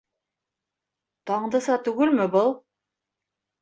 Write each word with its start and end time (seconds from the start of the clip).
Таңдыса 1.33 1.79
түгелме 1.91 2.29
был? 2.39 2.55